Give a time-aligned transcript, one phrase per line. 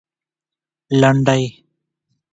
[1.01, 1.43] لنډۍ